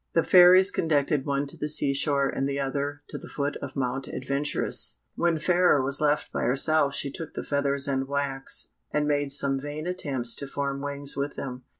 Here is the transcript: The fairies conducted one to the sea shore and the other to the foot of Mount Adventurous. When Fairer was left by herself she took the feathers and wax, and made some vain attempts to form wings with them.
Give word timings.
The 0.15 0.23
fairies 0.23 0.71
conducted 0.71 1.27
one 1.27 1.45
to 1.45 1.55
the 1.57 1.69
sea 1.69 1.93
shore 1.93 2.27
and 2.27 2.49
the 2.49 2.59
other 2.59 3.03
to 3.09 3.19
the 3.19 3.29
foot 3.29 3.55
of 3.57 3.75
Mount 3.75 4.07
Adventurous. 4.07 4.97
When 5.13 5.37
Fairer 5.37 5.79
was 5.83 6.01
left 6.01 6.31
by 6.31 6.41
herself 6.41 6.95
she 6.95 7.11
took 7.11 7.35
the 7.35 7.43
feathers 7.43 7.87
and 7.87 8.07
wax, 8.07 8.69
and 8.91 9.07
made 9.07 9.31
some 9.31 9.59
vain 9.59 9.85
attempts 9.85 10.33
to 10.37 10.47
form 10.47 10.81
wings 10.81 11.15
with 11.15 11.35
them. 11.35 11.65